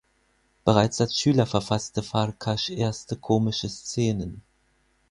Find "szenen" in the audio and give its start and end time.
3.69-4.41